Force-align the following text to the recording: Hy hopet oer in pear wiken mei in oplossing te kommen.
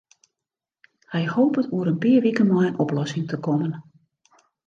Hy 1.13 1.21
hopet 1.33 1.67
oer 1.75 1.89
in 1.91 2.01
pear 2.03 2.23
wiken 2.25 2.49
mei 2.51 2.65
in 2.71 2.79
oplossing 2.85 3.25
te 3.29 3.37
kommen. 3.45 3.73